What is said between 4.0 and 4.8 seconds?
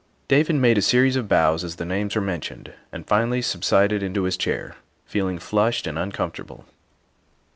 into his chair,